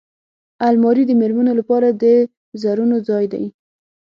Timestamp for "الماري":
0.67-1.03